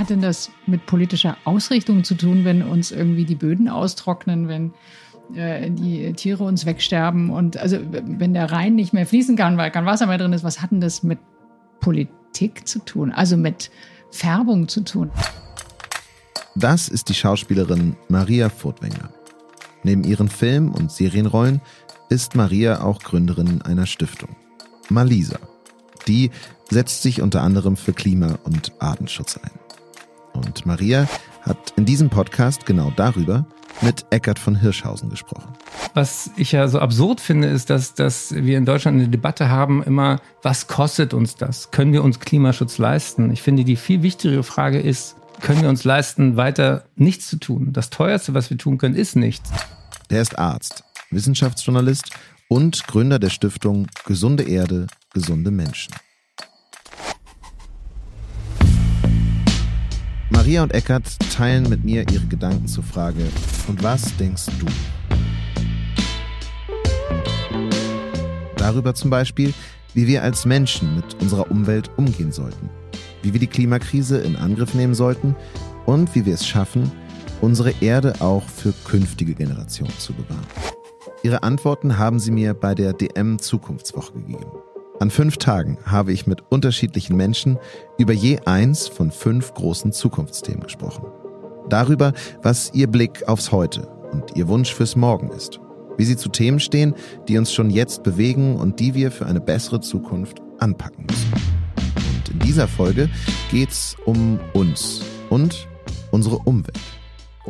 [0.00, 4.72] hat denn das mit politischer Ausrichtung zu tun, wenn uns irgendwie die Böden austrocknen, wenn
[5.34, 9.70] äh, die Tiere uns wegsterben und also wenn der Rhein nicht mehr fließen kann, weil
[9.70, 11.18] kein Wasser mehr drin ist, was hat denn das mit
[11.80, 13.12] Politik zu tun?
[13.12, 13.70] Also mit
[14.10, 15.10] Färbung zu tun?
[16.56, 19.10] Das ist die Schauspielerin Maria Furtwängler.
[19.82, 21.60] Neben ihren Film- und Serienrollen
[22.08, 24.34] ist Maria auch Gründerin einer Stiftung.
[24.88, 25.38] Malisa.
[26.08, 26.30] Die
[26.70, 29.59] setzt sich unter anderem für Klima- und Artenschutz ein.
[30.32, 31.08] Und Maria
[31.42, 33.46] hat in diesem Podcast genau darüber
[33.82, 35.54] mit Eckart von Hirschhausen gesprochen.
[35.94, 39.82] Was ich ja so absurd finde, ist, dass, dass wir in Deutschland eine Debatte haben,
[39.82, 41.70] immer, was kostet uns das?
[41.70, 43.30] Können wir uns Klimaschutz leisten?
[43.32, 47.72] Ich finde, die viel wichtigere Frage ist, können wir uns leisten, weiter nichts zu tun?
[47.72, 49.50] Das teuerste, was wir tun können, ist nichts.
[50.10, 52.10] Der ist Arzt, Wissenschaftsjournalist
[52.48, 55.94] und Gründer der Stiftung Gesunde Erde, gesunde Menschen.
[60.40, 61.04] Maria und Eckert
[61.36, 63.20] teilen mit mir ihre Gedanken zur Frage,
[63.68, 64.66] und was denkst du?
[68.56, 69.52] Darüber zum Beispiel,
[69.92, 72.70] wie wir als Menschen mit unserer Umwelt umgehen sollten,
[73.20, 75.36] wie wir die Klimakrise in Angriff nehmen sollten
[75.84, 76.90] und wie wir es schaffen,
[77.42, 80.46] unsere Erde auch für künftige Generationen zu bewahren.
[81.22, 84.46] Ihre Antworten haben sie mir bei der DM Zukunftswoche gegeben.
[85.00, 87.58] An fünf Tagen habe ich mit unterschiedlichen Menschen
[87.96, 91.06] über je eins von fünf großen Zukunftsthemen gesprochen.
[91.70, 92.12] Darüber,
[92.42, 95.58] was ihr Blick aufs Heute und ihr Wunsch fürs Morgen ist.
[95.96, 96.94] Wie sie zu Themen stehen,
[97.28, 101.32] die uns schon jetzt bewegen und die wir für eine bessere Zukunft anpacken müssen.
[101.96, 103.08] Und in dieser Folge
[103.50, 105.66] geht's um uns und
[106.10, 106.78] unsere Umwelt.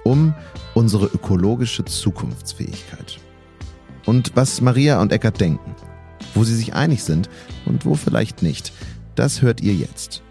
[0.05, 0.35] Um
[0.75, 3.19] unsere ökologische Zukunftsfähigkeit.
[4.07, 5.75] Und was Maria und Eckert denken
[6.35, 7.29] wo sie sich einig sind
[7.67, 8.73] und wo vielleicht nicht.
[9.15, 10.23] Das hört ihr jetzt.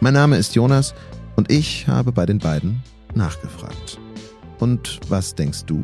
[0.00, 0.94] Mein Name ist Jonas
[1.36, 2.82] und ich habe bei den beiden
[3.14, 3.98] nachgefragt.
[4.58, 5.82] Und was denkst du?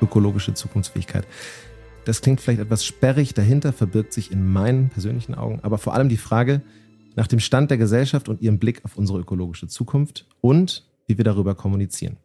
[0.00, 1.26] Ökologische Zukunftsfähigkeit.
[2.04, 6.08] Das klingt vielleicht etwas sperrig, dahinter verbirgt sich in meinen persönlichen Augen aber vor allem
[6.08, 6.62] die Frage,
[7.16, 11.24] nach dem Stand der Gesellschaft und ihrem Blick auf unsere ökologische Zukunft und wie wir
[11.24, 12.16] darüber kommunizieren.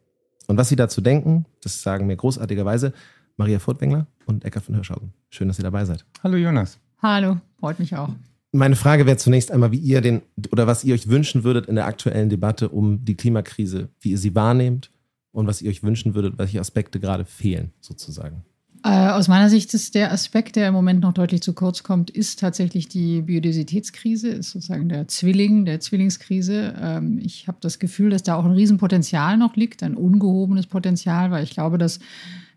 [0.48, 2.94] Und was Sie dazu denken, das sagen mir großartigerweise
[3.36, 5.14] Maria Furtwängler und Eckart von Hirschhausen.
[5.30, 6.06] Schön, dass ihr dabei seid.
[6.24, 6.80] Hallo Jonas.
[7.02, 8.10] Hallo, freut mich auch.
[8.52, 10.22] Meine Frage wäre zunächst einmal, wie ihr den
[10.52, 14.18] oder was ihr euch wünschen würdet in der aktuellen Debatte um die Klimakrise, wie ihr
[14.18, 14.90] sie wahrnehmt
[15.32, 18.44] und was ihr euch wünschen würdet, welche Aspekte gerade fehlen, sozusagen.
[18.88, 22.10] Äh, aus meiner Sicht ist der Aspekt, der im Moment noch deutlich zu kurz kommt,
[22.10, 26.74] ist tatsächlich die Biodiversitätskrise, ist sozusagen der Zwilling, der Zwillingskrise.
[26.82, 31.32] Ähm, ich habe das Gefühl, dass da auch ein Riesenpotenzial noch liegt, ein ungehobenes Potenzial,
[31.32, 32.00] weil ich glaube, dass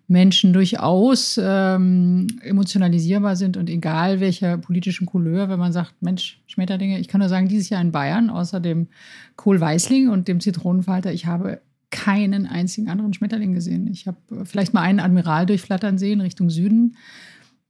[0.07, 7.01] Menschen durchaus ähm, emotionalisierbar sind und egal welcher politischen Couleur, wenn man sagt, Mensch, Schmetterlinge,
[7.01, 8.87] ich kann nur sagen, dieses Jahr in Bayern, außer dem
[9.35, 13.87] Kohlweißling und dem Zitronenfalter, ich habe keinen einzigen anderen Schmetterling gesehen.
[13.89, 16.97] Ich habe äh, vielleicht mal einen Admiral durchflattern sehen Richtung Süden.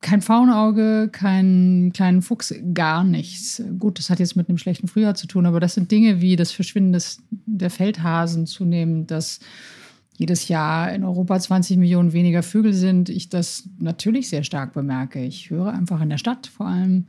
[0.02, 3.62] Kein Faunauge, keinen kleinen Fuchs, gar nichts.
[3.78, 6.36] Gut, das hat jetzt mit einem schlechten Frühjahr zu tun, aber das sind Dinge wie
[6.36, 9.40] das Verschwinden des, der Feldhasen zunehmend, dass
[10.16, 15.22] jedes Jahr in Europa 20 Millionen weniger Vögel sind, ich das natürlich sehr stark bemerke.
[15.22, 17.06] Ich höre einfach in der Stadt vor allem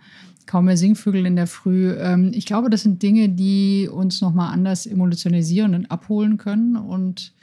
[0.48, 1.92] kaum mehr Singvögel in der Früh.
[1.92, 7.34] Ähm, ich glaube, das sind Dinge, die uns nochmal anders emotionalisieren und abholen können und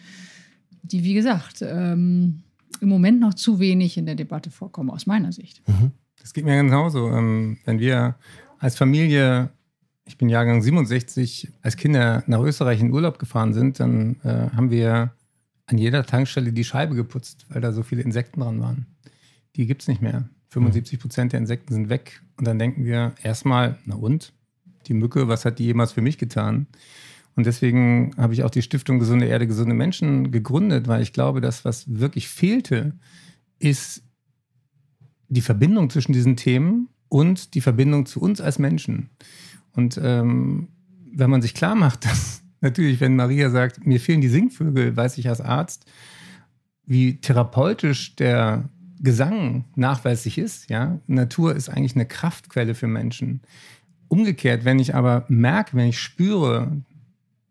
[0.82, 2.42] die, wie gesagt, ähm,
[2.80, 5.62] im Moment noch zu wenig in der Debatte vorkommen, aus meiner Sicht.
[5.68, 5.92] Mhm.
[6.20, 7.10] Das geht mir genauso.
[7.10, 8.16] Ähm, wenn wir
[8.58, 9.50] als Familie,
[10.04, 14.70] ich bin Jahrgang 67, als Kinder nach Österreich in Urlaub gefahren sind, dann äh, haben
[14.70, 15.12] wir
[15.66, 18.86] an jeder Tankstelle die Scheibe geputzt, weil da so viele Insekten dran waren.
[19.56, 20.28] Die gibt es nicht mehr.
[20.50, 22.22] 75 Prozent der Insekten sind weg.
[22.38, 24.32] Und dann denken wir erstmal, na und?
[24.86, 26.66] Die Mücke, was hat die jemals für mich getan?
[27.34, 31.40] Und deswegen habe ich auch die Stiftung Gesunde Erde, gesunde Menschen gegründet, weil ich glaube,
[31.40, 32.94] dass was wirklich fehlte,
[33.58, 34.02] ist
[35.28, 39.10] die Verbindung zwischen diesen Themen und die Verbindung zu uns als Menschen.
[39.72, 40.68] Und ähm,
[41.12, 45.18] wenn man sich klar macht, dass natürlich, wenn Maria sagt, mir fehlen die Singvögel, weiß
[45.18, 45.90] ich als Arzt,
[46.86, 48.68] wie therapeutisch der
[49.00, 53.40] Gesang nachweislich ist, ja, Natur ist eigentlich eine Kraftquelle für Menschen.
[54.08, 56.72] Umgekehrt, wenn ich aber merke, wenn ich spüre,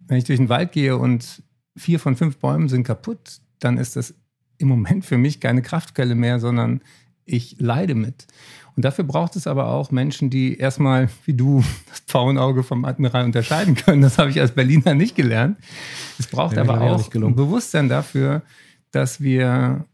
[0.08, 1.44] wenn ich durch den Wald gehe und
[1.76, 4.14] vier von fünf Bäumen sind kaputt, dann ist das
[4.58, 6.82] im Moment für mich keine Kraftquelle mehr, sondern
[7.26, 8.26] ich leide mit.
[8.76, 13.26] Und dafür braucht es aber auch Menschen, die erstmal, wie du, das Pfauenauge vom Admiral
[13.26, 14.02] unterscheiden können.
[14.02, 15.58] Das habe ich als Berliner nicht gelernt.
[16.20, 18.44] Es braucht ja, aber auch ein Bewusstsein dafür,
[18.92, 19.86] dass wir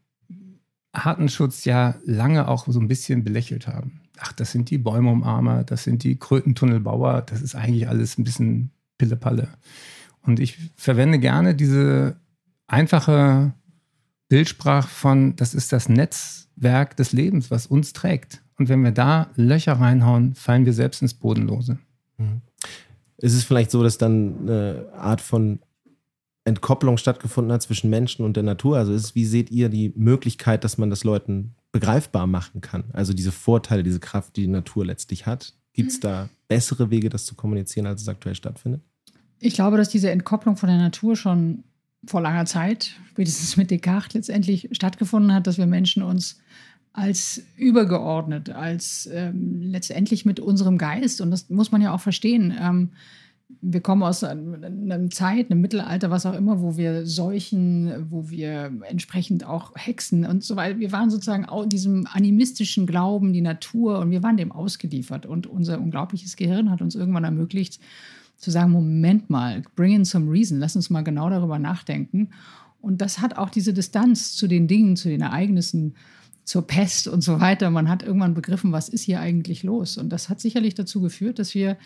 [0.94, 4.00] Artenschutz ja lange auch so ein bisschen belächelt haben.
[4.20, 8.72] Ach, das sind die Bäumeumarmer, das sind die Krötentunnelbauer, das ist eigentlich alles ein bisschen
[8.98, 9.50] Pillepalle.
[10.22, 12.16] Und ich verwende gerne diese
[12.68, 13.54] einfache
[14.30, 18.42] Bildsprache von, das ist das Netzwerk des Lebens, was uns trägt.
[18.58, 21.80] Und wenn wir da Löcher reinhauen, fallen wir selbst ins Bodenlose.
[22.18, 22.42] Mhm.
[23.18, 25.60] Ist es vielleicht so, dass dann eine Art von
[26.46, 28.78] Entkopplung stattgefunden hat zwischen Menschen und der Natur?
[28.78, 32.86] Also ist, wie seht ihr die Möglichkeit, dass man das Leuten begreifbar machen kann?
[32.94, 35.54] Also diese Vorteile, diese Kraft, die die Natur letztlich hat.
[35.74, 38.82] Gibt es da bessere Wege, das zu kommunizieren, als es aktuell stattfindet?
[39.40, 41.64] Ich glaube, dass diese Entkopplung von der Natur schon
[42.06, 46.40] vor langer Zeit, spätestens mit Descartes letztendlich stattgefunden hat, dass wir Menschen uns
[46.92, 52.54] als übergeordnet, als ähm, letztendlich mit unserem Geist, und das muss man ja auch verstehen,
[52.60, 52.92] ähm,
[53.62, 58.72] wir kommen aus einer Zeit, einem Mittelalter, was auch immer, wo wir Seuchen, wo wir
[58.88, 64.00] entsprechend auch Hexen und so weiter, wir waren sozusagen auch diesem animistischen Glauben, die Natur
[64.00, 65.26] und wir waren dem ausgeliefert.
[65.26, 67.80] Und unser unglaubliches Gehirn hat uns irgendwann ermöglicht,
[68.38, 72.30] zu sagen, Moment mal, bring in some reason, lass uns mal genau darüber nachdenken.
[72.82, 75.96] Und das hat auch diese Distanz zu den Dingen, zu den Ereignissen,
[76.44, 77.70] zur Pest und so weiter.
[77.70, 79.98] Man hat irgendwann begriffen, was ist hier eigentlich los.
[79.98, 81.78] Und das hat sicherlich dazu geführt, dass wir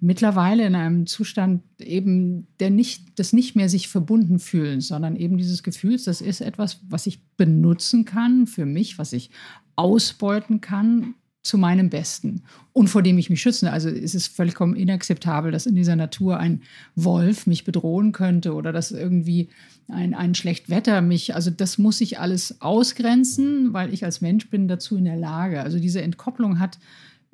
[0.00, 5.38] mittlerweile in einem Zustand eben der nicht, des nicht mehr sich verbunden fühlen, sondern eben
[5.38, 9.30] dieses Gefühls, das ist etwas, was ich benutzen kann für mich, was ich
[9.76, 12.42] ausbeuten kann zu meinem Besten
[12.72, 13.72] und vor dem ich mich schütze.
[13.72, 16.62] Also ist es vollkommen inakzeptabel, dass in dieser Natur ein
[16.94, 19.48] Wolf mich bedrohen könnte oder dass irgendwie
[19.88, 24.68] ein, ein Schlechtwetter mich, also das muss ich alles ausgrenzen, weil ich als Mensch bin
[24.68, 25.62] dazu in der Lage.
[25.62, 26.78] Also diese Entkopplung hat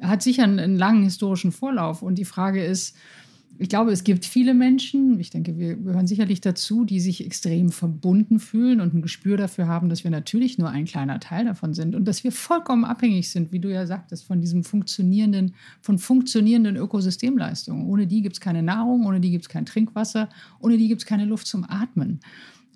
[0.00, 2.02] hat sicher einen, einen langen historischen Vorlauf.
[2.02, 2.96] Und die Frage ist,
[3.56, 7.70] ich glaube, es gibt viele Menschen, ich denke, wir gehören sicherlich dazu, die sich extrem
[7.70, 11.72] verbunden fühlen und ein Gespür dafür haben, dass wir natürlich nur ein kleiner Teil davon
[11.72, 15.98] sind und dass wir vollkommen abhängig sind, wie du ja sagtest, von diesem funktionierenden, von
[15.98, 17.86] funktionierenden Ökosystemleistungen.
[17.86, 21.02] Ohne die gibt es keine Nahrung, ohne die gibt es kein Trinkwasser, ohne die gibt
[21.02, 22.18] es keine Luft zum Atmen.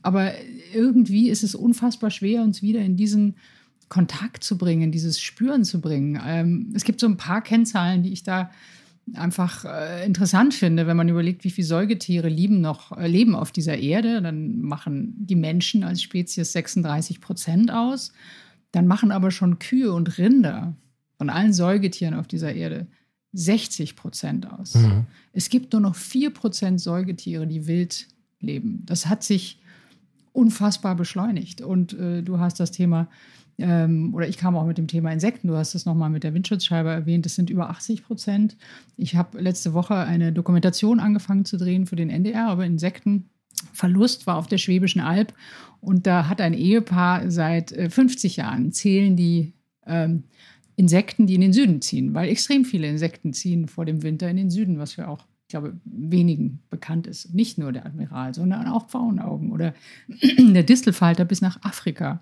[0.02, 0.32] Aber
[0.72, 3.34] irgendwie ist es unfassbar schwer, uns wieder in diesen
[3.88, 6.20] Kontakt zu bringen, dieses Spüren zu bringen.
[6.24, 8.50] Ähm, es gibt so ein paar Kennzahlen, die ich da
[9.14, 13.52] einfach äh, interessant finde, wenn man überlegt, wie viele Säugetiere leben noch äh, leben auf
[13.52, 14.20] dieser Erde.
[14.20, 18.12] Dann machen die Menschen als Spezies 36 Prozent aus.
[18.72, 20.74] Dann machen aber schon Kühe und Rinder
[21.16, 22.86] von allen Säugetieren auf dieser Erde
[23.32, 24.74] 60 Prozent aus.
[24.74, 25.06] Mhm.
[25.32, 28.08] Es gibt nur noch 4 Prozent Säugetiere, die wild
[28.40, 28.82] leben.
[28.86, 29.60] Das hat sich
[30.32, 31.60] unfassbar beschleunigt.
[31.60, 33.08] Und äh, du hast das Thema
[33.58, 36.32] ähm, oder ich kam auch mit dem Thema Insekten, du hast es nochmal mit der
[36.32, 38.56] Windschutzscheibe erwähnt, das sind über 80 Prozent.
[38.96, 43.30] Ich habe letzte Woche eine Dokumentation angefangen zu drehen für den NDR über Insekten.
[43.72, 45.34] Verlust war auf der Schwäbischen Alb
[45.80, 49.54] und da hat ein Ehepaar seit 50 äh, Jahren zählen die
[49.86, 50.24] ähm,
[50.76, 54.36] Insekten, die in den Süden ziehen, weil extrem viele Insekten ziehen vor dem Winter in
[54.36, 57.34] den Süden, was für auch, ich glaube, wenigen bekannt ist.
[57.34, 59.74] Nicht nur der Admiral, sondern auch Pfauenaugen oder
[60.38, 62.20] der Distelfalter bis nach Afrika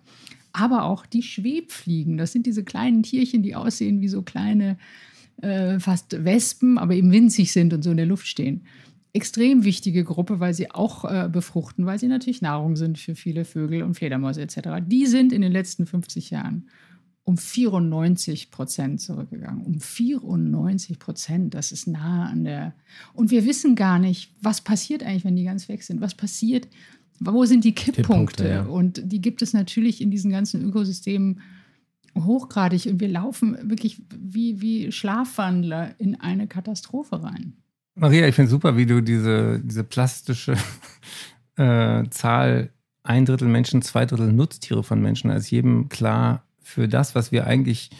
[0.57, 2.17] aber auch die Schwebfliegen.
[2.17, 4.79] Das sind diese kleinen Tierchen, die aussehen wie so kleine,
[5.43, 8.63] äh, fast Wespen, aber eben winzig sind und so in der Luft stehen.
[9.13, 13.45] Extrem wichtige Gruppe, weil sie auch äh, befruchten, weil sie natürlich Nahrung sind für viele
[13.45, 14.83] Vögel und Fledermäuse etc.
[14.87, 16.69] Die sind in den letzten 50 Jahren
[17.27, 19.65] um 94 Prozent zurückgegangen.
[19.65, 22.73] Um 94 Prozent, das ist nah an der.
[23.15, 26.01] Und wir wissen gar nicht, was passiert eigentlich, wenn die ganz weg sind.
[26.01, 26.69] Was passiert,
[27.19, 28.45] wo sind die Kipppunkte?
[28.45, 28.63] Kipppunkte ja.
[28.63, 31.41] Und die gibt es natürlich in diesen ganzen Ökosystemen
[32.17, 32.87] hochgradig.
[32.87, 37.55] Und wir laufen wirklich wie, wie Schlafwandler in eine Katastrophe rein.
[37.97, 40.55] Maria, ich finde super, wie du diese, diese plastische
[41.57, 42.71] äh, Zahl,
[43.03, 47.47] ein Drittel Menschen, zwei Drittel Nutztiere von Menschen, als jedem klar für das, was wir
[47.47, 47.91] eigentlich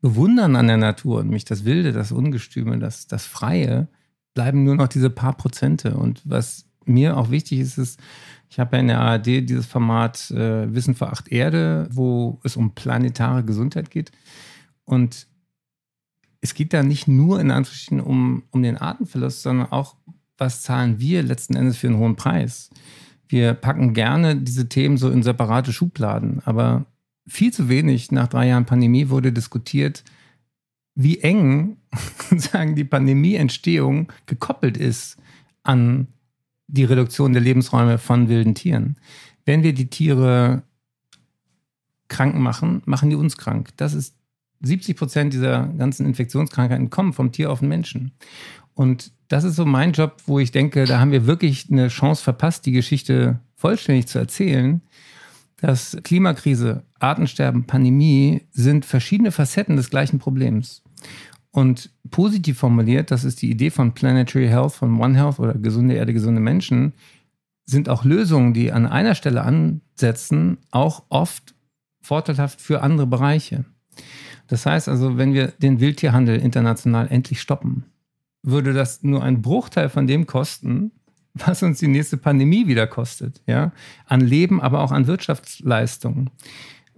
[0.00, 3.88] bewundern an der Natur, nämlich das Wilde, das Ungestüme, das, das Freie,
[4.34, 5.96] bleiben nur noch diese paar Prozente.
[5.96, 8.00] Und was mir auch wichtig ist, ist,
[8.48, 12.56] ich habe ja in der ARD dieses Format äh, Wissen für acht Erde, wo es
[12.56, 14.10] um planetare Gesundheit geht.
[14.84, 15.28] Und
[16.40, 19.96] es geht da nicht nur in Anführungsstrichen um, um den Artenverlust, sondern auch,
[20.36, 22.70] was zahlen wir letzten Endes für einen hohen Preis.
[23.28, 26.86] Wir packen gerne diese Themen so in separate Schubladen, aber
[27.26, 30.04] viel zu wenig nach drei Jahren Pandemie wurde diskutiert,
[30.94, 31.76] wie eng
[32.36, 35.16] sagen die Pandemieentstehung gekoppelt ist
[35.62, 36.08] an
[36.68, 38.96] die Reduktion der Lebensräume von wilden Tieren.
[39.44, 40.62] Wenn wir die Tiere
[42.08, 43.70] krank machen, machen die uns krank.
[43.76, 44.16] Das ist
[44.62, 48.12] 70 Prozent dieser ganzen Infektionskrankheiten kommen vom Tier auf den Menschen.
[48.74, 52.22] Und das ist so mein Job, wo ich denke, da haben wir wirklich eine Chance
[52.22, 54.82] verpasst, die Geschichte vollständig zu erzählen.
[55.60, 60.82] Dass Klimakrise, Artensterben, Pandemie sind verschiedene Facetten des gleichen Problems.
[61.50, 65.94] Und positiv formuliert, das ist die Idee von Planetary Health, von One Health oder gesunde
[65.94, 66.92] Erde, gesunde Menschen,
[67.64, 71.54] sind auch Lösungen, die an einer Stelle ansetzen, auch oft
[72.00, 73.64] vorteilhaft für andere Bereiche.
[74.46, 77.86] Das heißt also, wenn wir den Wildtierhandel international endlich stoppen,
[78.42, 80.92] würde das nur ein Bruchteil von dem kosten,
[81.44, 83.72] was uns die nächste Pandemie wieder kostet, ja,
[84.06, 86.30] an Leben, aber auch an Wirtschaftsleistungen.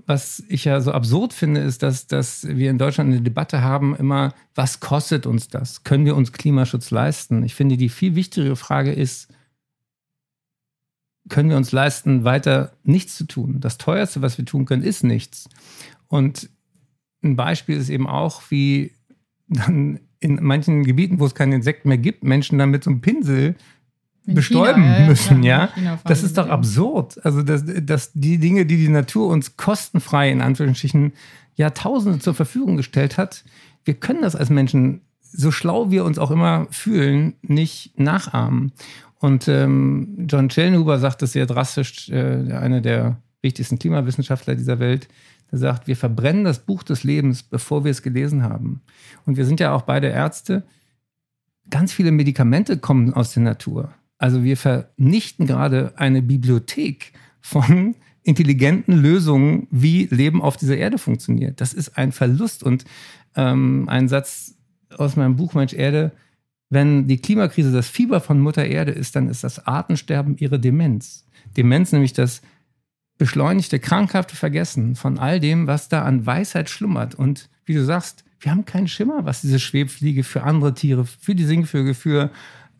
[0.06, 3.96] Was ich ja so absurd finde, ist, dass, dass wir in Deutschland eine Debatte haben,
[3.96, 5.82] immer, was kostet uns das?
[5.82, 7.42] Können wir uns Klimaschutz leisten?
[7.42, 9.28] Ich finde, die viel wichtigere Frage ist,
[11.28, 13.60] können wir uns leisten, weiter nichts zu tun?
[13.60, 15.48] Das teuerste, was wir tun können, ist nichts.
[16.06, 16.48] Und
[17.22, 18.92] ein Beispiel ist eben auch, wie
[19.48, 23.00] dann in manchen Gebieten, wo es keine Insekten mehr gibt, Menschen dann mit so einem
[23.00, 23.56] Pinsel
[24.28, 25.70] in bestäuben China, müssen, ja.
[25.82, 25.98] ja?
[26.04, 27.18] Das ist doch absurd.
[27.24, 31.12] Also, dass, dass die Dinge, die die Natur uns kostenfrei in Anführungsstrichen
[31.56, 33.44] Jahrtausende zur Verfügung gestellt hat,
[33.84, 38.72] wir können das als Menschen, so schlau wir uns auch immer fühlen, nicht nachahmen.
[39.18, 45.08] Und ähm, John Schellnhuber sagt das sehr drastisch, äh, einer der wichtigsten Klimawissenschaftler dieser Welt,
[45.50, 48.82] der sagt, wir verbrennen das Buch des Lebens, bevor wir es gelesen haben.
[49.26, 50.64] Und wir sind ja auch beide Ärzte.
[51.70, 53.92] Ganz viele Medikamente kommen aus der Natur.
[54.18, 61.60] Also wir vernichten gerade eine Bibliothek von intelligenten Lösungen, wie Leben auf dieser Erde funktioniert.
[61.60, 62.62] Das ist ein Verlust.
[62.62, 62.84] Und
[63.36, 64.54] ähm, ein Satz
[64.96, 66.12] aus meinem Buch Mensch Erde,
[66.68, 71.24] wenn die Klimakrise das Fieber von Mutter Erde ist, dann ist das Artensterben ihre Demenz.
[71.56, 72.42] Demenz nämlich das
[73.16, 77.14] beschleunigte, krankhafte Vergessen von all dem, was da an Weisheit schlummert.
[77.14, 81.34] Und wie du sagst, wir haben keinen Schimmer, was diese Schwebfliege für andere Tiere, für
[81.34, 82.30] die Singvögel, für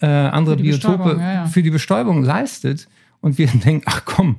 [0.00, 1.46] äh, andere Biotope, ja, ja.
[1.46, 2.88] für die Bestäubung leistet.
[3.20, 4.36] Und wir denken, ach komm,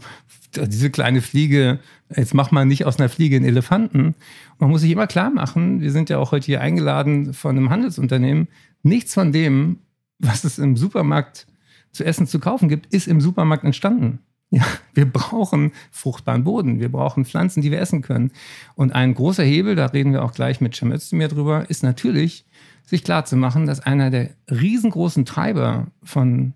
[0.55, 1.79] diese kleine Fliege,
[2.15, 4.15] jetzt mach mal nicht aus einer Fliege einen Elefanten.
[4.57, 7.69] Man muss sich immer klar machen, wir sind ja auch heute hier eingeladen von einem
[7.69, 8.47] Handelsunternehmen,
[8.81, 9.79] nichts von dem,
[10.17, 11.47] was es im Supermarkt
[11.91, 14.19] zu essen zu kaufen gibt, ist im Supermarkt entstanden.
[14.51, 14.65] Ja,
[14.95, 18.31] wir brauchen fruchtbaren Boden, wir brauchen Pflanzen, die wir essen können.
[18.75, 22.45] Und ein großer Hebel, da reden wir auch gleich mit Cem Özdemir drüber, ist natürlich,
[22.83, 26.55] sich klarzumachen, dass einer der riesengroßen Treiber von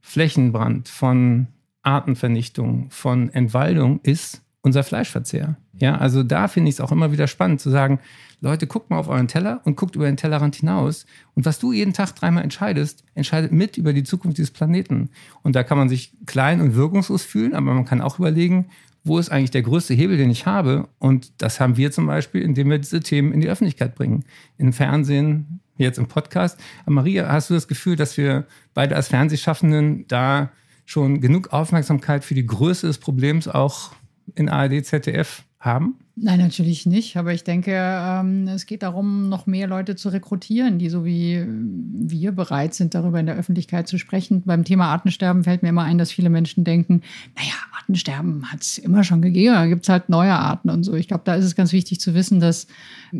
[0.00, 1.46] Flächenbrand, von
[1.82, 5.56] Artenvernichtung, von Entwaldung ist unser Fleischverzehr.
[5.80, 8.00] Ja, also da finde ich es auch immer wieder spannend zu sagen,
[8.40, 11.06] Leute, guckt mal auf euren Teller und guckt über den Tellerrand hinaus.
[11.34, 15.10] Und was du jeden Tag dreimal entscheidest, entscheidet mit über die Zukunft dieses Planeten.
[15.42, 18.66] Und da kann man sich klein und wirkungslos fühlen, aber man kann auch überlegen,
[19.04, 20.88] wo ist eigentlich der größte Hebel, den ich habe?
[20.98, 24.24] Und das haben wir zum Beispiel, indem wir diese Themen in die Öffentlichkeit bringen.
[24.58, 26.60] Im Fernsehen, jetzt im Podcast.
[26.82, 30.50] Aber Maria, hast du das Gefühl, dass wir beide als Fernsehschaffenden da
[30.84, 33.92] schon genug Aufmerksamkeit für die Größe des Problems auch
[34.34, 35.98] in ARD, ZDF haben?
[36.20, 37.16] Nein, natürlich nicht.
[37.16, 41.44] Aber ich denke, ähm, es geht darum, noch mehr Leute zu rekrutieren, die so wie
[41.46, 44.42] wir bereit sind, darüber in der Öffentlichkeit zu sprechen.
[44.44, 47.02] Beim Thema Artensterben fällt mir immer ein, dass viele Menschen denken,
[47.36, 47.54] naja,
[47.88, 50.94] Artensterben hat es immer schon gegeben, da gibt es halt neue Arten und so.
[50.94, 52.66] Ich glaube, da ist es ganz wichtig zu wissen, dass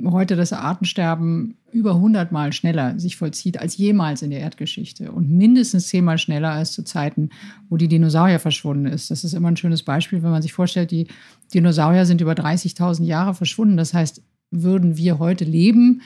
[0.05, 5.31] heute das Artensterben über 100 Mal schneller sich vollzieht als jemals in der Erdgeschichte und
[5.31, 7.31] mindestens zehnmal schneller als zu Zeiten,
[7.69, 9.11] wo die Dinosaurier verschwunden ist.
[9.11, 11.09] Das ist immer ein schönes Beispiel, wenn man sich vorstellt, die
[11.55, 13.77] Dinosaurier sind über 30.000 Jahre verschwunden.
[13.77, 16.03] Das heißt, würden wir heute leben,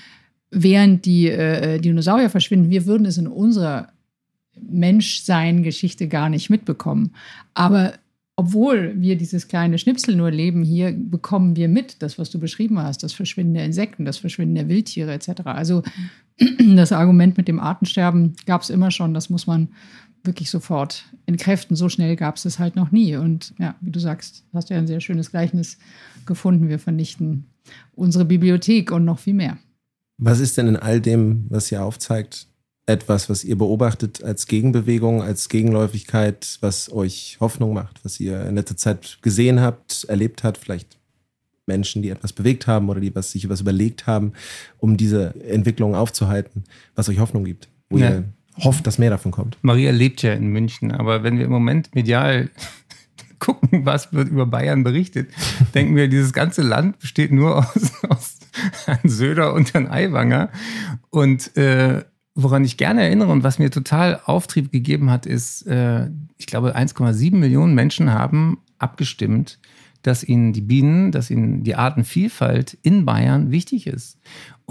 [0.51, 3.89] während die äh, Dinosaurier verschwinden, wir würden es in unserer
[4.61, 7.13] Menschsein-Geschichte gar nicht mitbekommen.
[7.55, 7.95] Aber
[8.37, 12.79] obwohl wir dieses kleine Schnipsel nur leben hier, bekommen wir mit, das, was du beschrieben
[12.79, 15.43] hast, das Verschwinden der Insekten, das Verschwinden der Wildtiere etc.
[15.45, 15.83] Also
[16.77, 19.69] das Argument mit dem Artensterben gab es immer schon, das muss man
[20.25, 21.77] wirklich sofort entkräften.
[21.77, 23.17] So schnell gab es es halt noch nie.
[23.17, 25.79] Und ja, wie du sagst, hast du ja ein sehr schönes Gleichnis
[26.27, 26.69] gefunden.
[26.69, 27.47] Wir vernichten
[27.95, 29.59] unsere Bibliothek und noch viel mehr.
[30.19, 32.47] Was ist denn in all dem, was ihr aufzeigt,
[32.87, 38.57] etwas, was ihr beobachtet als Gegenbewegung, als Gegenläufigkeit, was euch Hoffnung macht, was ihr in
[38.57, 40.99] letzter Zeit gesehen habt, erlebt habt, vielleicht
[41.67, 44.33] Menschen, die etwas bewegt haben oder die was, sich etwas überlegt haben,
[44.79, 46.65] um diese Entwicklung aufzuhalten,
[46.95, 48.11] was euch Hoffnung gibt, wo ja.
[48.11, 48.25] ihr
[48.59, 49.59] hofft, dass mehr davon kommt.
[49.63, 52.51] Maria lebt ja in München, aber wenn wir im Moment medial
[53.39, 55.31] gucken, was wird über Bayern berichtet,
[55.75, 58.39] denken wir, dieses ganze Land besteht nur aus, aus
[58.85, 60.51] Herrn Söder und Herrn Aiwanger.
[61.11, 62.05] Und äh,
[62.35, 66.77] woran ich gerne erinnere und was mir total Auftrieb gegeben hat, ist, äh, ich glaube,
[66.77, 69.59] 1,7 Millionen Menschen haben abgestimmt,
[70.03, 74.19] dass ihnen die Bienen, dass ihnen die Artenvielfalt in Bayern wichtig ist.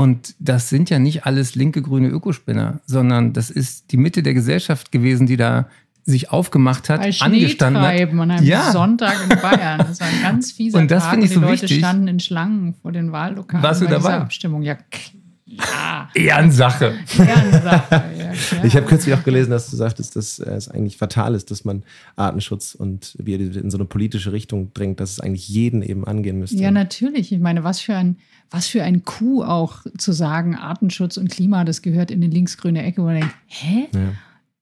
[0.02, 4.34] Und das sind ja nicht alles linke grüne Ökospinner, sondern das ist die Mitte der
[4.34, 5.68] Gesellschaft gewesen, die da
[6.04, 7.94] sich aufgemacht hat, Bei angestanden hat.
[8.12, 8.72] An einem Ja.
[8.72, 9.78] Sonntag in Bayern.
[9.80, 11.12] Das war ein ganz fieser Und das Tag.
[11.12, 11.78] finde ich die so Leute wichtig.
[11.78, 13.62] standen in Schlangen vor den Wahllokalen.
[13.64, 14.16] Warst du bei dabei?
[14.16, 14.64] Abstimmung.
[14.64, 16.10] Ja, klar.
[16.16, 16.94] Ehrensache.
[17.18, 18.04] Ehrensache.
[18.18, 18.66] Ja, klar.
[18.66, 21.84] Ich habe kürzlich auch gelesen, dass du sagtest, dass es eigentlich fatal ist, dass man
[22.16, 26.58] Artenschutz und in so eine politische Richtung drängt, dass es eigentlich jeden eben angehen müsste.
[26.58, 27.32] Ja, natürlich.
[27.32, 28.18] Ich meine, was für ein,
[28.52, 32.84] was für ein Coup auch zu sagen, Artenschutz und Klima, das gehört in die linksgrüne
[32.84, 33.88] Ecke, wo man denkt, hä?
[33.94, 34.14] Ja.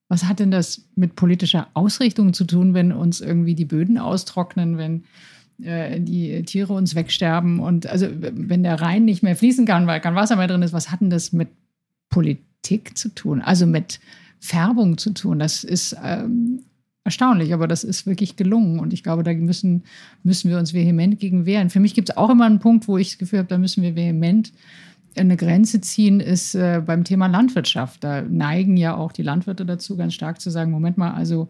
[0.08, 4.78] Was hat denn das mit politischer Ausrichtung zu tun, wenn uns irgendwie die Böden austrocknen,
[4.78, 5.04] wenn
[5.64, 10.00] äh, die Tiere uns wegsterben und also wenn der Rhein nicht mehr fließen kann, weil
[10.00, 11.50] kein Wasser mehr drin ist, was hat denn das mit
[12.10, 13.42] Politik zu tun?
[13.42, 14.00] Also mit
[14.40, 15.40] Färbung zu tun?
[15.40, 16.64] Das ist ähm,
[17.10, 19.84] erstaunlich, aber das ist wirklich gelungen und ich glaube, da müssen,
[20.24, 21.70] müssen wir uns vehement gegen wehren.
[21.70, 23.84] Für mich gibt es auch immer einen Punkt, wo ich das Gefühl habe, da müssen
[23.84, 24.52] wir vehement
[25.18, 28.04] eine Grenze ziehen, ist äh, beim Thema Landwirtschaft.
[28.04, 31.50] Da neigen ja auch die Landwirte dazu, ganz stark zu sagen, Moment mal, also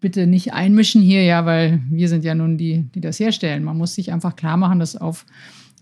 [0.00, 3.64] bitte nicht einmischen hier, ja, weil wir sind ja nun die, die das herstellen.
[3.64, 5.24] Man muss sich einfach klar machen, dass auf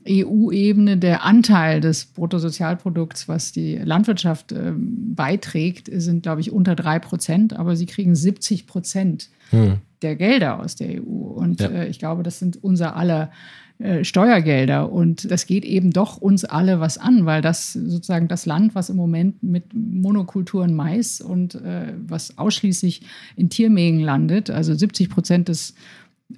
[0.09, 6.99] EU-Ebene der Anteil des Bruttosozialprodukts, was die Landwirtschaft ähm, beiträgt, sind, glaube ich, unter drei
[6.99, 9.78] Prozent, aber sie kriegen 70 Prozent Hm.
[10.02, 11.11] der Gelder aus der EU.
[11.11, 11.69] Und Ja.
[11.69, 13.30] äh, ich glaube, das sind unser aller
[13.78, 14.92] äh, Steuergelder.
[14.92, 18.90] Und das geht eben doch uns alle was an, weil das sozusagen das Land, was
[18.90, 23.02] im Moment mit Monokulturen Mais und äh, was ausschließlich
[23.37, 25.75] in Tiermägen landet, also 70 Prozent des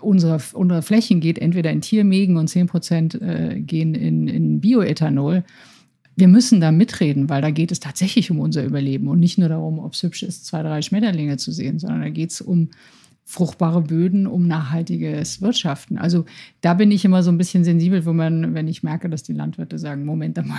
[0.01, 5.45] unserer, unserer Flächen geht entweder in Tiermägen und 10 Prozent äh, gehen in, in Bioethanol.
[6.15, 9.49] Wir müssen da mitreden, weil da geht es tatsächlich um unser Überleben und nicht nur
[9.49, 12.69] darum, ob es hübsch ist, zwei, drei Schmetterlinge zu sehen, sondern da geht es um
[13.25, 15.97] fruchtbare Böden, um nachhaltiges Wirtschaften.
[15.97, 16.25] Also
[16.61, 19.33] da bin ich immer so ein bisschen sensibel, wo man, wenn ich merke, dass die
[19.33, 20.59] Landwirte sagen, Moment einmal,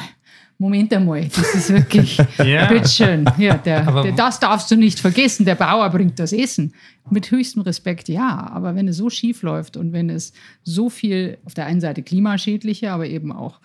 [0.57, 2.65] Moment einmal, das ist wirklich, Ja.
[2.67, 6.73] bitteschön, hier, der, der, das darfst du nicht vergessen, der Bauer bringt das Essen.
[7.09, 10.31] Mit höchstem Respekt, ja, aber wenn es so schief läuft und wenn es
[10.63, 13.59] so viel auf der einen Seite klimaschädliche, aber eben auch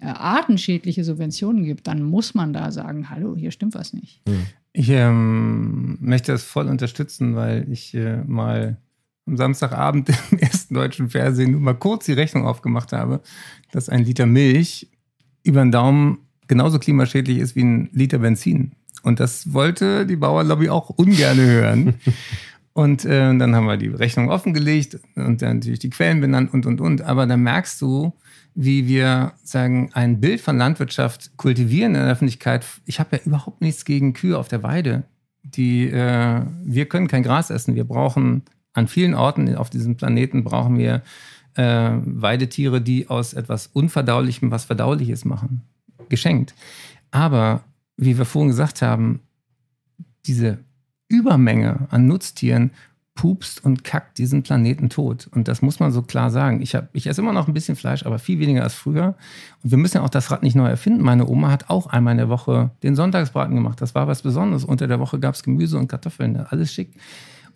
[0.00, 4.20] äh, artenschädliche Subventionen gibt, dann muss man da sagen, hallo, hier stimmt was nicht.
[4.72, 8.78] Ich ähm, möchte das voll unterstützen, weil ich äh, mal
[9.26, 13.20] am Samstagabend im ersten deutschen Fernsehen nur mal kurz die Rechnung aufgemacht habe,
[13.70, 14.88] dass ein Liter Milch
[15.44, 18.72] über den Daumen genauso klimaschädlich ist wie ein Liter Benzin.
[19.02, 21.94] Und das wollte die Bauerlobby auch ungern hören.
[22.74, 26.64] Und äh, dann haben wir die Rechnung offengelegt und dann natürlich die Quellen benannt und,
[26.64, 27.02] und, und.
[27.02, 28.14] Aber da merkst du,
[28.54, 32.64] wie wir sagen, ein Bild von Landwirtschaft kultivieren in der Öffentlichkeit.
[32.84, 35.04] Ich habe ja überhaupt nichts gegen Kühe auf der Weide.
[35.42, 37.74] Die, äh, wir können kein Gras essen.
[37.74, 38.42] Wir brauchen
[38.74, 41.02] an vielen Orten auf diesem Planeten brauchen wir
[41.54, 45.62] äh, Weidetiere, die aus etwas Unverdaulichem was Verdauliches machen.
[46.08, 46.54] Geschenkt.
[47.10, 47.62] Aber
[47.96, 49.20] wie wir vorhin gesagt haben,
[50.26, 50.58] diese
[51.08, 52.70] Übermenge an Nutztieren
[53.14, 55.28] pupst und kackt diesen Planeten tot.
[55.32, 56.62] Und das muss man so klar sagen.
[56.62, 59.16] Ich, hab, ich esse immer noch ein bisschen Fleisch, aber viel weniger als früher.
[59.62, 61.02] Und wir müssen ja auch das Rad nicht neu erfinden.
[61.02, 63.80] Meine Oma hat auch einmal in der Woche den Sonntagsbraten gemacht.
[63.80, 64.64] Das war was Besonderes.
[64.64, 66.36] Unter der Woche gab es Gemüse und Kartoffeln.
[66.36, 66.94] Alles schick.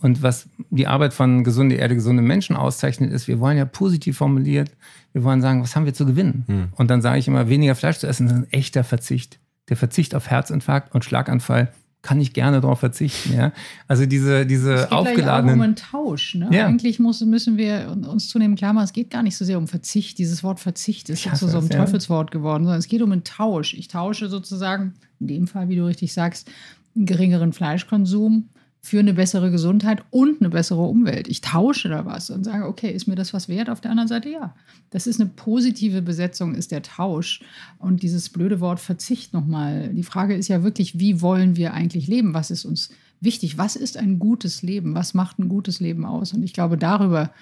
[0.00, 4.18] Und was die Arbeit von Gesunde Erde, gesunde Menschen auszeichnet, ist, wir wollen ja positiv
[4.18, 4.70] formuliert,
[5.14, 6.44] wir wollen sagen, was haben wir zu gewinnen?
[6.76, 9.40] Und dann sage ich immer, weniger Fleisch zu essen ist ein echter Verzicht.
[9.70, 11.72] Der Verzicht auf Herzinfarkt und Schlaganfall
[12.06, 13.34] kann ich gerne darauf verzichten.
[13.36, 13.52] Ja?
[13.88, 15.60] Also diese, diese Es geht auch um aufgeladenen.
[15.60, 16.36] einen Tausch.
[16.36, 16.48] Ne?
[16.52, 16.66] Ja.
[16.68, 19.66] Eigentlich muss, müssen wir uns zunehmend klar machen, es geht gar nicht so sehr um
[19.66, 20.16] Verzicht.
[20.18, 21.78] Dieses Wort Verzicht ist hasse so, so ein es, ja.
[21.78, 23.74] Teufelswort geworden, sondern es geht um einen Tausch.
[23.74, 26.48] Ich tausche sozusagen, in dem Fall, wie du richtig sagst,
[26.94, 28.50] einen geringeren Fleischkonsum
[28.86, 31.26] für eine bessere Gesundheit und eine bessere Umwelt.
[31.26, 33.68] Ich tausche da was und sage, okay, ist mir das was wert?
[33.68, 34.54] Auf der anderen Seite ja.
[34.90, 37.42] Das ist eine positive Besetzung, ist der Tausch.
[37.80, 39.92] Und dieses blöde Wort Verzicht nochmal.
[39.92, 42.32] Die Frage ist ja wirklich, wie wollen wir eigentlich leben?
[42.32, 43.58] Was ist uns wichtig?
[43.58, 44.94] Was ist ein gutes Leben?
[44.94, 46.32] Was macht ein gutes Leben aus?
[46.32, 47.32] Und ich glaube, darüber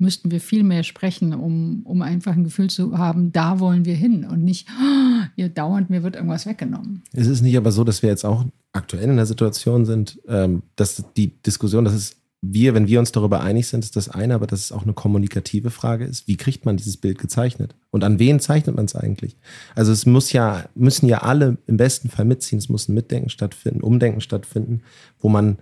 [0.00, 3.94] müssten wir viel mehr sprechen, um, um einfach ein Gefühl zu haben, da wollen wir
[3.94, 7.02] hin und nicht, "Oh, hier dauernd, mir wird irgendwas weggenommen.
[7.12, 10.62] Es ist nicht aber so, dass wir jetzt auch aktuell in der Situation sind, ähm,
[10.76, 14.34] dass die Diskussion, dass es wir, wenn wir uns darüber einig sind, ist das eine,
[14.34, 16.26] aber dass es auch eine kommunikative Frage ist.
[16.26, 17.74] Wie kriegt man dieses Bild gezeichnet?
[17.90, 19.36] Und an wen zeichnet man es eigentlich?
[19.74, 22.58] Also es muss ja, müssen ja alle im besten Fall mitziehen.
[22.58, 24.80] Es muss ein Mitdenken stattfinden, Umdenken stattfinden,
[25.18, 25.58] wo man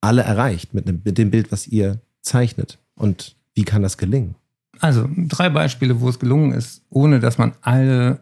[0.00, 2.78] alle erreicht mit dem Bild, was ihr zeichnet.
[2.94, 4.34] Und wie kann das gelingen?
[4.80, 8.20] Also drei Beispiele, wo es gelungen ist, ohne dass man alle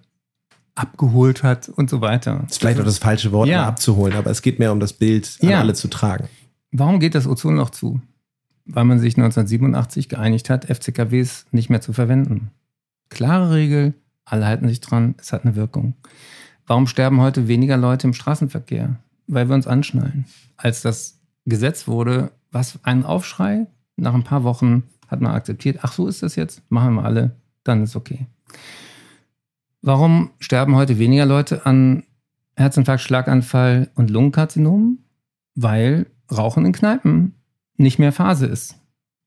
[0.75, 2.41] abgeholt hat und so weiter.
[2.43, 3.67] Das ist vielleicht auch das falsche Wort, Ja.
[3.67, 5.59] abzuholen, aber es geht mehr um das Bild, an Ja.
[5.61, 6.29] alle zu tragen.
[6.73, 8.01] Warum geht das Ozonloch zu?
[8.65, 12.51] Weil man sich 1987 geeinigt hat, FCKWs nicht mehr zu verwenden.
[13.09, 15.95] Klare Regel, alle halten sich dran, es hat eine Wirkung.
[16.67, 18.97] Warum sterben heute weniger Leute im Straßenverkehr?
[19.27, 20.27] Weil wir uns anschnallen.
[20.57, 23.67] Als das gesetzt wurde, was ein Aufschrei.
[24.01, 27.37] Nach ein paar Wochen hat man akzeptiert, ach so ist das jetzt, machen wir alle,
[27.65, 28.27] dann ist okay.
[29.83, 32.05] Warum sterben heute weniger Leute an
[32.57, 34.99] Herzinfarkt, Schlaganfall und Lungenkarzinom?
[35.55, 37.35] Weil Rauchen in Kneipen
[37.77, 38.79] nicht mehr Phase ist.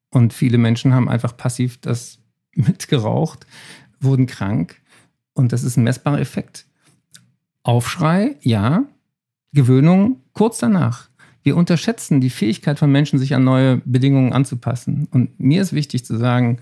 [0.10, 2.20] Und viele Menschen haben einfach passiv das
[2.56, 3.46] mitgeraucht,
[4.00, 4.82] wurden krank.
[5.34, 6.66] Und das ist ein messbarer Effekt.
[7.64, 8.86] Aufschrei, ja.
[9.54, 11.10] Gewöhnung kurz danach.
[11.44, 15.08] Wir unterschätzen die Fähigkeit von Menschen, sich an neue Bedingungen anzupassen.
[15.12, 16.60] Und mir ist wichtig zu sagen,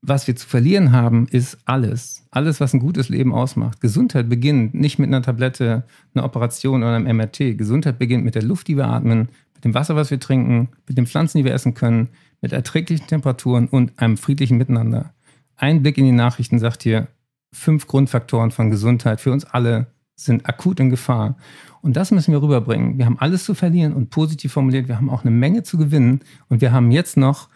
[0.00, 2.26] was wir zu verlieren haben, ist alles.
[2.30, 3.80] Alles, was ein gutes Leben ausmacht.
[3.80, 7.58] Gesundheit beginnt nicht mit einer Tablette, einer Operation oder einem MRT.
[7.58, 10.98] Gesundheit beginnt mit der Luft, die wir atmen, mit dem Wasser, was wir trinken, mit
[10.98, 12.10] den Pflanzen, die wir essen können,
[12.40, 15.14] mit erträglichen Temperaturen und einem friedlichen Miteinander.
[15.56, 17.08] Ein Blick in die Nachrichten sagt hier,
[17.52, 21.36] fünf Grundfaktoren von Gesundheit für uns alle sind akut in Gefahr.
[21.80, 22.98] Und das müssen wir rüberbringen.
[22.98, 26.20] Wir haben alles zu verlieren und positiv formuliert, wir haben auch eine Menge zu gewinnen.
[26.48, 27.48] Und wir haben jetzt noch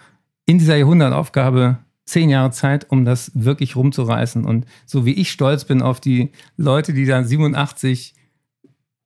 [0.46, 4.44] in dieser Jahrhundertaufgabe zehn Jahre Zeit, um das wirklich rumzureißen.
[4.44, 8.14] Und so wie ich stolz bin auf die Leute, die da 87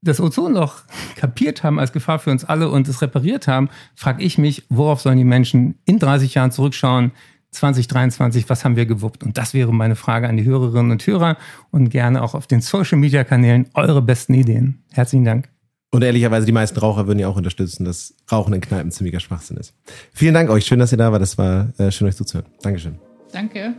[0.02, 0.82] das Ozonloch
[1.16, 5.00] kapiert haben als Gefahr für uns alle und es repariert haben, frage ich mich, worauf
[5.00, 7.12] sollen die Menschen in 30 Jahren zurückschauen?
[7.52, 9.22] 2023, was haben wir gewuppt?
[9.24, 11.36] Und das wäre meine Frage an die Hörerinnen und Hörer
[11.70, 14.82] und gerne auch auf den Social Media Kanälen eure besten Ideen.
[14.92, 15.48] Herzlichen Dank.
[15.90, 19.56] Und ehrlicherweise, die meisten Raucher würden ja auch unterstützen, dass Rauchen in Kneipen ziemlicher Schwachsinn
[19.56, 19.72] ist.
[20.12, 20.66] Vielen Dank euch.
[20.66, 21.22] Schön, dass ihr da wart.
[21.22, 22.50] Das war äh, schön, euch zuzuhören.
[22.60, 22.98] Dankeschön.
[23.32, 23.74] Danke.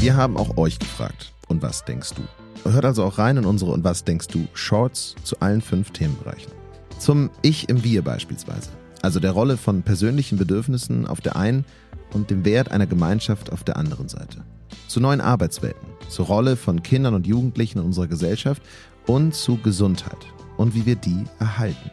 [0.00, 1.32] Wir haben auch euch gefragt.
[1.48, 2.43] Und was denkst du?
[2.64, 6.50] Hört also auch rein in unsere Und was denkst du Shorts zu allen fünf Themenbereichen.
[6.98, 8.70] Zum Ich im Wir beispielsweise.
[9.02, 11.66] Also der Rolle von persönlichen Bedürfnissen auf der einen
[12.14, 14.44] und dem Wert einer Gemeinschaft auf der anderen Seite.
[14.88, 18.62] Zu neuen Arbeitswelten, zur Rolle von Kindern und Jugendlichen in unserer Gesellschaft
[19.06, 21.90] und zu Gesundheit und wie wir die erhalten.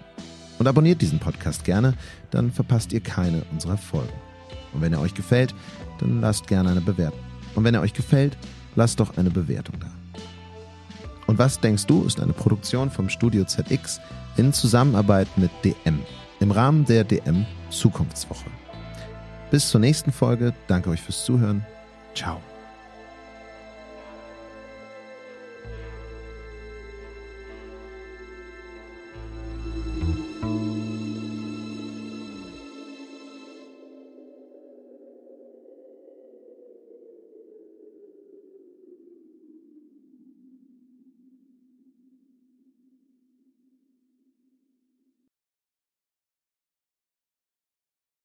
[0.58, 1.96] Und abonniert diesen Podcast gerne,
[2.30, 4.14] dann verpasst ihr keine unserer Folgen.
[4.74, 5.54] Und wenn er euch gefällt,
[6.00, 7.20] dann lasst gerne eine Bewertung.
[7.56, 8.38] Und wenn er euch gefällt,
[8.76, 9.88] lasst doch eine Bewertung da.
[11.32, 14.02] Und was denkst du, ist eine Produktion vom Studio ZX
[14.36, 16.02] in Zusammenarbeit mit DM
[16.42, 18.50] im Rahmen der DM Zukunftswoche.
[19.50, 20.54] Bis zur nächsten Folge.
[20.68, 21.66] Danke euch fürs Zuhören.
[22.14, 22.42] Ciao.